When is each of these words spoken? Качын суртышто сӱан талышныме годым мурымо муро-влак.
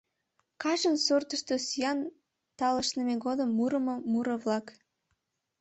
Качын 0.61 0.95
суртышто 1.05 1.55
сӱан 1.67 1.99
талышныме 2.57 3.15
годым 3.25 3.49
мурымо 3.57 3.95
муро-влак. 4.11 4.65